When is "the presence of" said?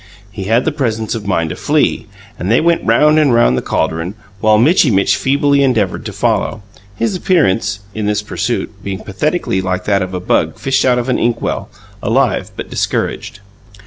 0.65-1.27